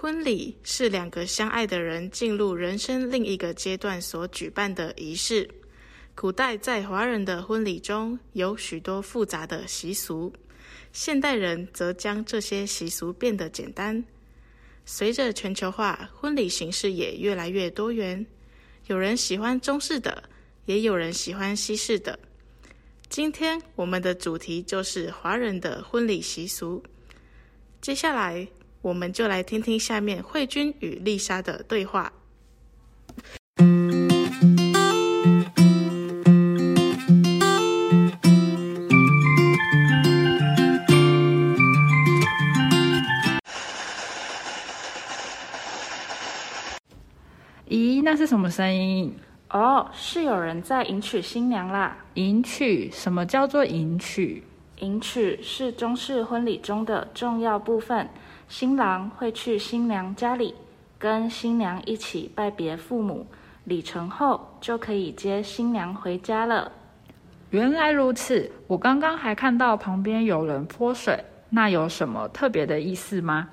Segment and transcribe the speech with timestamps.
[0.00, 5.50] 婚礼是两个相爱的人进入人生另一个阶段所举办的仪式。
[6.14, 10.32] 古代在华人的婚礼中有许多复杂的习俗，
[10.92, 14.04] 现代人则将这些习俗变得简单。
[14.86, 18.24] 随着全球化，婚礼形式也越来越多元。
[18.86, 20.22] 有人喜欢中式的，
[20.66, 22.16] 也有人喜欢西式的。
[23.08, 26.80] 今天我们的主题就是华人的婚礼习俗。
[27.80, 28.46] 接下来，
[28.88, 32.10] 我们就来听听下面慧君与丽莎的对话。
[47.68, 49.14] 咦，那是什么声音？
[49.50, 51.94] 哦，是有人在迎娶新娘啦。
[52.14, 52.90] 迎娶？
[52.90, 54.42] 什么叫做迎娶？
[54.78, 58.08] 迎娶是中式婚礼中的重要部分，
[58.48, 60.54] 新郎会去新娘家里，
[60.98, 63.26] 跟新娘一起拜别父母，
[63.64, 66.72] 礼成后就可以接新娘回家了。
[67.50, 73.48] 原来如此，我刚刚还看到旁边有人泼水，那有什么特别的意思吗？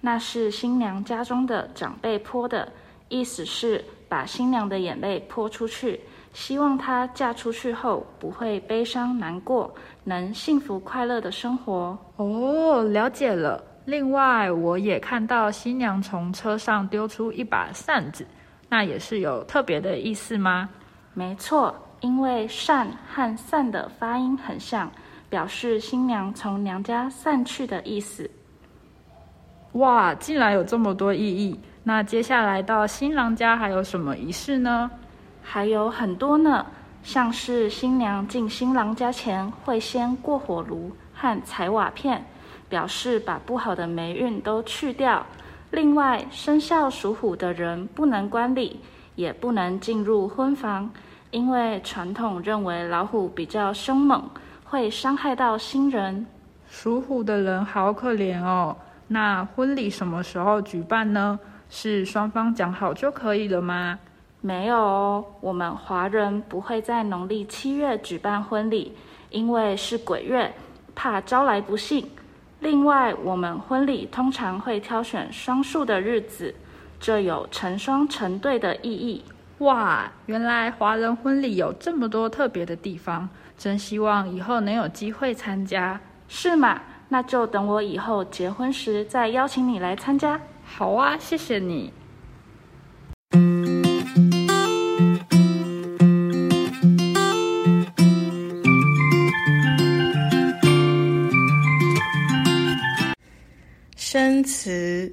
[0.00, 2.68] 那是新娘家中的长辈泼的，
[3.08, 6.00] 意思是把新娘的眼泪泼出去。
[6.32, 11.96] 希望她嫁出去后不会悲伤难过，能幸福快乐的生活。
[12.16, 13.62] 哦，了解了。
[13.84, 18.26] 另外，我也看到新娘从车上丢出一把扇子，
[18.68, 20.68] 那也是有特别的意思吗？
[21.14, 24.90] 没错，因为扇和散的发音很像，
[25.28, 28.30] 表示新娘从娘家散去的意思。
[29.72, 31.58] 哇，竟然有这么多意义！
[31.82, 34.90] 那接下来到新郎家还有什么仪式呢？
[35.42, 36.64] 还有很多呢，
[37.02, 42.24] 像是新娘进新郎家前会先过火炉和踩瓦片，
[42.72, 45.26] 表示把不好的霉运都去掉。
[45.72, 48.80] 另外，生肖属虎的人不能观礼，
[49.14, 50.90] 也不能进入婚房，
[51.30, 54.24] 因为传统认为老虎比较凶猛，
[54.64, 56.26] 会伤害到新人。
[56.66, 58.74] 属虎的人好可怜哦。
[59.06, 61.38] 那婚礼什么时候举办呢？
[61.68, 63.98] 是双方讲好就可以了吗？
[64.40, 68.96] 没有哦，我们华人不会在农历七月举办婚礼，
[69.28, 70.50] 因为是鬼月，
[70.94, 72.08] 怕招来不幸。
[72.62, 76.54] 另外，我们婚礼通常会挑选双数的日子，
[77.00, 79.24] 这有成双成对的意义。
[79.58, 83.28] 哇，原来华人婚礼有这么多特别的地方，
[83.58, 86.00] 真希望以后能有机会参加。
[86.28, 86.80] 是吗？
[87.08, 90.40] 那就等我以后结婚时再邀请你来参加。
[90.64, 91.92] 好啊，谢谢你。
[104.12, 105.10] 生词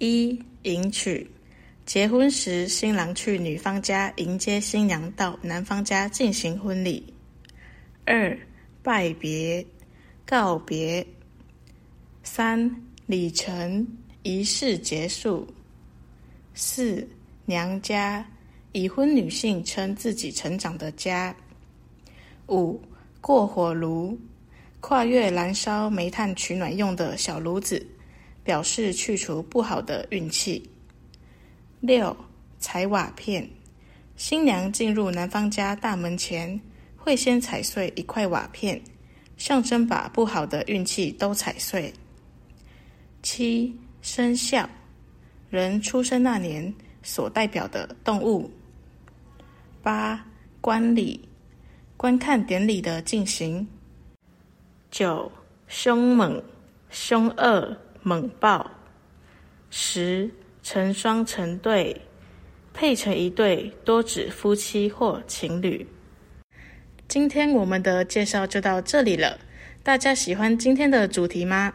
[0.00, 1.24] 一，迎娶，
[1.86, 7.14] 结婚时新郎去女方家迎接新娘到男方家进行婚礼。
[8.04, 8.36] 二，
[8.82, 9.64] 拜别，
[10.26, 11.06] 告别。
[12.24, 12.68] 三，
[13.06, 13.86] 礼成，
[14.24, 15.46] 仪式结束。
[16.52, 17.08] 四，
[17.44, 18.26] 娘家，
[18.72, 21.32] 已婚女性称自己成长的家。
[22.48, 22.82] 五，
[23.20, 24.18] 过火炉，
[24.80, 27.86] 跨越燃烧煤炭取暖用的小炉子。
[28.42, 30.68] 表示去除不好的运气。
[31.80, 32.16] 六，
[32.58, 33.48] 踩瓦片，
[34.16, 36.60] 新娘进入男方家大门前，
[36.96, 38.80] 会先踩碎一块瓦片，
[39.36, 41.92] 象征把不好的运气都踩碎。
[43.22, 44.68] 七，生肖，
[45.48, 48.50] 人出生那年所代表的动物。
[49.82, 50.22] 八，
[50.60, 51.26] 观礼，
[51.96, 53.66] 观看典礼的进行。
[54.90, 55.30] 九，
[55.68, 56.42] 凶猛，
[56.90, 57.76] 凶恶。
[58.02, 58.70] 猛爆，
[59.70, 60.30] 十，
[60.62, 62.00] 成双成对，
[62.72, 65.86] 配成一对，多指夫妻或情侣。
[67.08, 69.38] 今天我们的介绍就到这里了，
[69.82, 71.72] 大家喜欢今天的主题吗？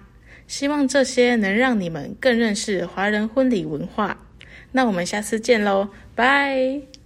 [0.47, 4.15] 希望这些能让你们更认识华人婚礼文化。
[4.71, 7.04] 那我们下次见喽，拜。